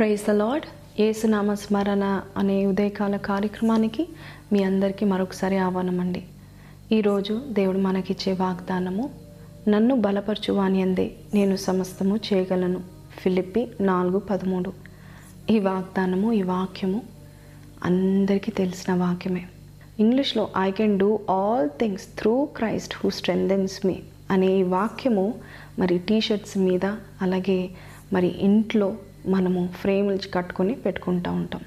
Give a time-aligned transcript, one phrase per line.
[0.00, 0.66] Praise the lord
[1.00, 2.04] ఏసునామ స్మరణ
[2.36, 4.04] అనే ఉదయకాల కార్యక్రమానికి
[4.52, 6.22] మీ అందరికీ మరొకసారి ఆహ్వానం అండి
[6.92, 9.04] ఈరోజు దేవుడు మనకిచ్చే వాగ్దానము
[9.68, 12.80] నన్ను బలపరచువాని అందే నేను సమస్తము చేయగలను.
[13.22, 14.72] ఫిలిప్పి నాలుగు పదమూడు.
[15.50, 17.02] ఈ వాగ్దానము ఈ వాక్యము
[17.84, 19.44] అందరికీ తెలిసిన వాక్యమే.
[19.98, 23.98] ఇంగ్లీష్లో I can do all things through Christ who strengthens me
[24.30, 25.26] అనే ఈ వాక్యము
[25.78, 26.86] మరి టీషర్ట్స్ మీద
[27.22, 27.60] అలాగే
[28.12, 28.90] మరి ఇంట్లో
[29.26, 31.60] మనము ఫ్రేములు కట్టుకొని పెట్టుకుంటూ ఉంటాం.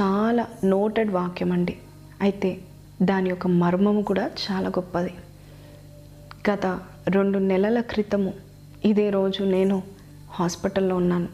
[0.00, 1.76] చాలా నోటెడ్ వాక్యం అండి.
[2.20, 2.58] అయితే
[3.02, 5.14] దాని యొక్క మర్మము కూడా చాలా గొప్పది.
[6.50, 6.66] గత
[7.08, 8.32] రెండు నెలల క్రితము
[8.84, 9.82] ఇదే రోజు నేను
[10.30, 11.28] హాస్పిటల్లో ఉన్నాను.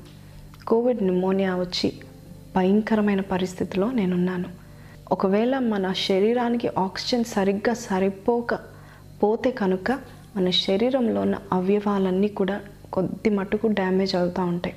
[0.67, 1.93] కోవిడ్ న్యూమోనియా వచ్చి
[2.57, 4.45] భయంకరమైన పరిస్థితిలో నేనున్నాను.
[5.13, 8.55] ఒకవేళ మన శరీరానికి ఆక్సిజన్ సరిగ్గా సరిపోక
[9.23, 9.93] పోతే కనుక
[10.37, 12.61] మన శరీరంలో ఉన్న అవయవాలన్నీ కూడా
[12.93, 14.77] కొద్ది మటుకు డ్యామేజ్ అవుతూ ఉంటాయి.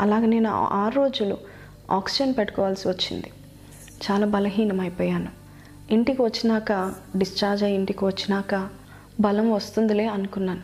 [0.00, 1.36] అలాగే నేను ఆరు రోజులు
[1.90, 3.30] ఆక్సిజన్ పెట్టుకోవాల్సి వచ్చింది.
[4.10, 5.28] చాలా బలహీనమైపోయాను.
[5.90, 8.68] ఇంటికి వచ్చినాక డిశ్చార్జ్ అయ్యి ఇంటికి వచ్చినాక
[9.20, 10.60] బలం వస్తుందిలే అనుకున్నాను.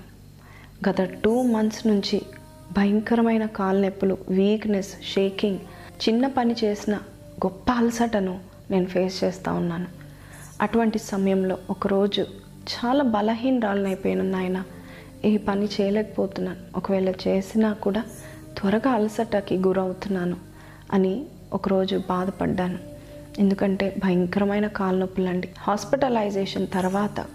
[0.89, 2.23] గత టూ మంత్స్ నుంచి
[2.73, 5.59] భయంకరమైన కాలు నొప్పులు వీక్నెస్ షేకింగ్
[6.09, 6.95] చిన్న పని చేసిన
[7.47, 8.41] గొప్ప అలసటను
[8.71, 9.87] నేను ఫేస్ చేస్తూ ఉన్నాను.
[10.63, 12.23] అటువంటి సమయంలో ఒకరోజు
[12.77, 14.63] చాలా బలహీనరాలను నాయన.
[15.25, 16.57] ఈ పని చేయలేకపోతున్నాను.
[16.77, 18.05] ఒకవేళ చేసినా కూడా
[18.57, 20.37] త్వరగా అలసటకి గురవుతున్నాను
[20.93, 22.79] అని ఒకరోజు బాధపడ్డాను.
[23.39, 25.09] ఎందుకంటే భయంకరమైన కాలు
[25.59, 27.27] హాస్పిటలైజేషన్ తర్వాత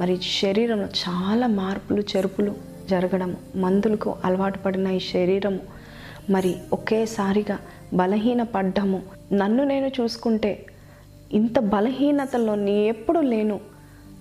[0.00, 2.54] మరి శరీరంలో చాలా మార్పులు చెరుపులు
[2.90, 5.58] జరగడం మందులకు అలవాటు పడిన ఈ శరీరము
[6.30, 7.58] మరి ఒకేసారిగా
[7.94, 9.02] బలహీన పడ్డము
[9.32, 10.66] నన్ను నేను చూసుకుంటే
[11.32, 13.60] ఇంత బలహీనతలో నీ ఎప్పుడు లేను.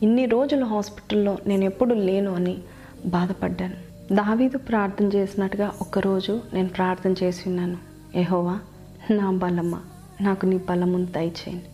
[0.03, 2.57] ఇన్ని రోజులు హాస్పిటల్లో నేను ఎప్పుడు లేను అని
[3.05, 3.94] బాధపడ్డాను.
[4.11, 7.77] దావీదు ప్రార్థన చేసినట్టుగా ఒకరోజు నేను ప్రార్థన చేసి ఉన్నాను.
[8.15, 8.59] ఏహోవా
[9.11, 9.79] నా బలమ్మ
[10.21, 11.65] నాకు నీ బలమును దయచేయండి.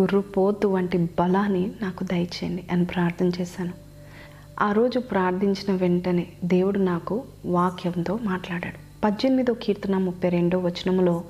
[0.00, 3.72] గుర్రు పోతు వంటి బలాన్ని నాకు దయచేయండి అని ప్రార్థన చేశాను.
[4.60, 9.00] ఆ రోజు ప్రార్థించిన వెంటనే దేవుడు నాకు వాక్యంతో మాట్లాడాడు.
[9.04, 11.24] పద్దెనిమిదో కీర్తన ముప్పై రెండో వచనములో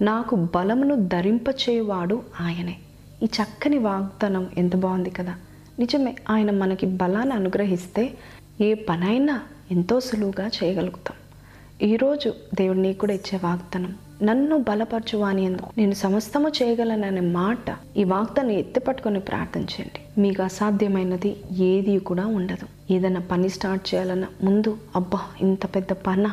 [0.00, 2.76] నాకు బలమును ధరింపచేవాడు ఆయనే.
[3.22, 5.34] ఈ చక్కని వాగ్దానం ఎంత బాగుంది కదా.
[5.78, 8.14] నిజమే ఆయన మనకి బలాన్ని అనుగ్రహిస్తే
[8.60, 9.40] ఏ పనైనా
[9.70, 11.16] ఎంతో సులువుగా చేయగలుగుతాం.
[11.88, 15.70] ఈరోజు దేవుడు నీకు కూడా ఇచ్చే వాగ్దానం నన్ను బలపరచువాని ఎందుకు?
[15.78, 22.92] నేను సమస్తము చేయగలననే మాట ఈ వాగ్దాన్ని ఎత్తిపట్టుకొని ప్రార్థించండి మీకు అసాధ్యమైనది ఏది కూడా ఉండదు.
[22.92, 26.30] ఏదైనా పని స్టార్ట్ చేయాలన్నా ముందు అబ్బా ఇంత పెద్ద పన?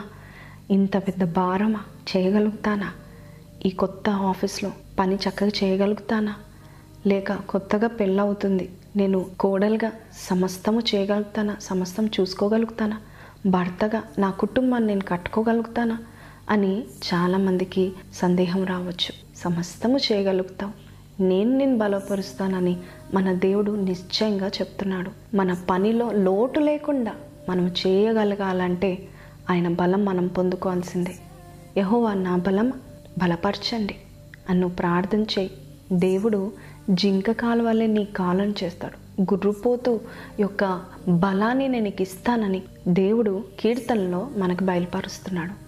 [0.72, 1.80] ఇంత పెద్ద భారమా?
[2.18, 2.92] చేయగలుగుతానా?
[3.66, 6.34] ఈ కొత్త ఆఫీస్లో పని చక్కగా చేయగలుగుతానా?
[7.08, 8.70] లేక కొత్తగా పెళ్ళవుతుంది.
[8.96, 9.92] నేను కోడలుగా
[10.30, 11.58] సమస్తము చేయగలుగుతానా?
[11.62, 12.98] సమస్తం చూసుకోగలుగుతానా?
[13.48, 16.00] భర్తగా నా కుటుంబాన్ని నేను కట్టుకోగలుగుతానా?
[16.50, 19.38] అని చాలామందికి సందేహం రావచ్చు.
[19.38, 20.84] సమస్తము చేయగలుగుతావు.
[21.22, 22.78] నేను నేను బలపరుస్తానని
[23.14, 25.36] మన దేవుడు నిశ్చయంగా చెప్తున్నాడు.
[25.36, 27.12] మన పనిలో లోటు లేకుండా
[27.50, 29.08] మనం చేయగలగాలంటే
[29.50, 31.16] ఆయన బలం మనం పొందుకోవాల్సిందే.
[31.78, 32.74] యహోవా నా బలం
[33.18, 33.96] బలపరచండి.
[34.50, 35.52] అన్ను ప్రార్థన చేయి.
[35.92, 36.52] దేవుడు
[36.90, 39.22] జింక కాలువలే నీ కాలను చేస్తాడు.
[39.22, 40.00] గుర్రుపోతూ
[40.40, 45.64] యొక్క బలాన్ని నేను ఇస్తానని దేవుడు కీర్తనలో మనకు బయలుపరుస్తున్నాడు.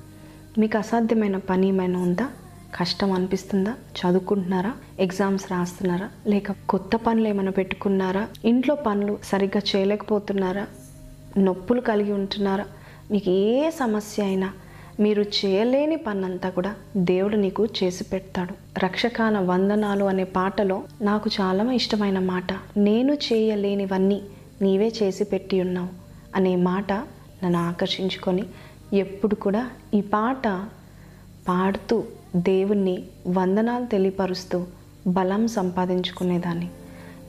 [0.59, 2.29] మీకు అసాధ్యమైన పని ఏమైనా ఉందా?
[2.75, 3.71] కష్టం అనిపిస్తుందా?
[3.71, 4.73] చదువుకుంటున్నారా?
[4.99, 6.09] ఎగ్జామ్స్ రాస్తున్నారా?
[6.27, 8.27] లేక కొత్త పనులు ఏమైనా పెట్టుకున్నారా?
[8.45, 10.67] ఇంట్లో పనులు సరిగ్గా చేయలేకపోతున్నారా?
[11.37, 12.65] నొప్పులు కలిగి ఉంటున్నారా?
[13.11, 14.51] మీకు ఏ సమస్య అయినా
[14.99, 18.79] మీరు చేయలేని పనంతా కూడా దేవుడు నీకు చేసి పెడతాడు.
[18.79, 24.21] రక్షకాన వందనాలు అనే పాటలో నాకు చాలా ఇష్టమైన మాట నేను చేయలేనివన్నీ
[24.61, 25.89] నీవే చేసి పెట్టి ఉన్నావు
[26.35, 26.93] అనే మాట
[27.43, 28.43] నన్ను ఆకర్షించుకొని
[28.93, 30.47] ఎప్పుడు కూడా ఈ పాట
[31.47, 32.03] పాడుతూ
[32.35, 34.65] దేవుణ్ణి వందనాలు తెలియపరుస్తూ
[35.07, 36.69] బలం సంపాదించుకునేదాన్ని.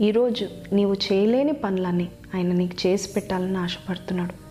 [0.01, 4.46] ఈరోజు నీవు చేయలేని పనులన్నీ ఆయన నీకు చేసి పెట్టాలని ఆశపడుతున్నాడు.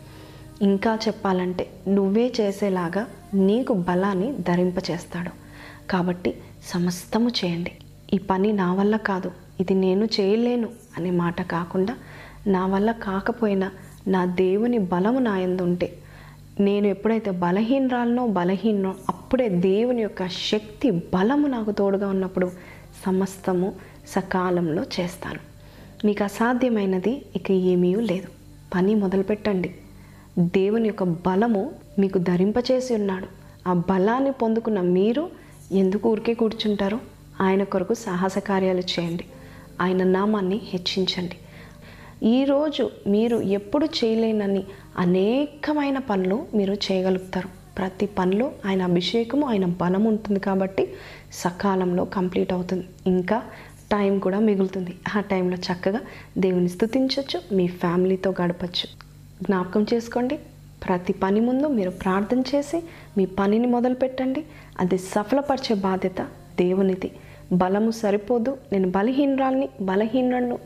[0.61, 5.29] ఇంకా చెప్పాలంటే నువ్వే చేసేలాగా నీకు బలాన్ని ధరింపచేస్తాడు.
[5.89, 6.33] కాబట్టి
[6.65, 7.71] సమస్తము చేయండి.
[8.13, 11.95] ఈ పని నా వల్ల కాదు ఇది నేను చేయలేను అనే మాట కాకుండా
[12.47, 13.71] నా వల్ల కాకపోయినా
[14.07, 15.97] నా దేవుని బలము నా ఉంటే
[16.59, 22.51] నేను ఎప్పుడైతే బలహీనరాలనో బలహీనో అప్పుడే దేవుని యొక్క శక్తి బలము నాకు తోడుగా ఉన్నప్పుడు
[23.05, 23.73] సమస్తము
[24.07, 25.39] సకాలంలో చేస్తాను.
[26.05, 28.27] మీకు అసాధ్యమైనది ఇక ఏమీ లేదు.
[28.75, 29.75] పని మొదలుపెట్టండి.
[30.39, 33.27] దేవుని యొక్క బలము మీకు ధరింపచేసి ఉన్నాడు.
[33.69, 35.29] ఆ బలాన్ని పొందుకున్న మీరు
[35.71, 36.99] ఎందుకు ఊరికే కూర్చుంటారు?
[37.41, 39.25] ఆయన కొరకు సాహస కార్యాలు చేయండి.
[39.81, 41.35] ఆయన నామాన్ని హెచ్చించండి.
[42.27, 44.63] ఈరోజు మీరు ఎప్పుడు చేయలేనని
[44.97, 47.49] అనేకమైన పనులు మీరు చేయగలుగుతారు.
[47.77, 50.93] ప్రతి పనిలో ఆయన అభిషేకము ఆయన బలం ఉంటుంది కాబట్టి
[51.33, 52.85] సకాలంలో కంప్లీట్ అవుతుంది.
[53.07, 53.41] ఇంకా
[53.91, 54.93] టైం కూడా మిగులుతుంది.
[55.17, 55.99] ఆ టైంలో చక్కగా
[56.37, 59.05] దేవుని స్థుతించవచ్చు మీ ఫ్యామిలీతో గడపచ్చు.
[59.43, 60.39] జ్ఞాపకం చేసుకోండి.
[60.87, 62.83] ప్రతి పని ముందు మీరు ప్రార్థన చేసి
[63.17, 64.43] మీ పనిని మొదలు పెట్టండి
[64.79, 66.21] అది సఫలపరిచే బాధ్యత
[66.57, 67.11] దేవునిది.
[67.53, 68.57] బలము సరిపోదు.
[68.71, 70.59] నేను బలహీనరాల్ని బలహీనను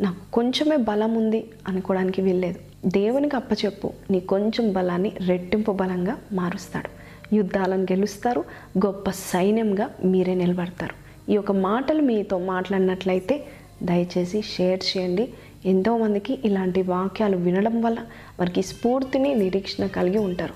[0.00, 3.92] నాకు కొంచెమే బలం ఉంది అనుకోవడానికి వెళ్ళలేదు దేవునికి అప్పచెప్పు.
[4.10, 6.98] నీ కొంచెం బలాన్ని రెట్టింపు బలంగా మారుస్తాడు.
[7.34, 8.44] యుద్ధాలను గెలుస్తారు.
[8.86, 10.94] గొప్ప సైన్యంగా మీరే నిలబడతారు.
[11.30, 13.44] ఈ యొక్క మాటలు మీతో మాట్లాడినట్లయితే
[13.82, 15.28] దయచేసి షేర్ చేయండి.
[15.66, 17.98] ఎంతోమందికి ఇలాంటి వాక్యాలు వినడం వల్ల
[18.40, 20.54] వారికి స్ఫూర్తిని నిరీక్షణ కలిగి ఉంటారు.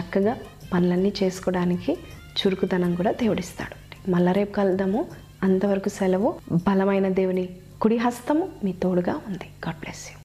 [0.00, 0.36] చక్కగా
[0.72, 1.92] పనులన్నీ చేసుకోవడానికి
[2.40, 4.10] చురుకుదనం కూడా దేవుడిస్తాడు.
[4.10, 5.06] మళ్ళా రేపు కలుద్దాము.
[5.42, 6.34] అంతవరకు సెలవు.
[6.52, 7.48] బలమైన దేవుని
[7.82, 9.44] కుడి హస్తము మీ తోడుగా ఉంది.
[9.66, 10.18] God bless you.